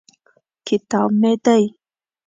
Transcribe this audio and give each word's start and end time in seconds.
کتاب 0.67 1.09
مې 1.21 1.33
دی. 1.45 1.63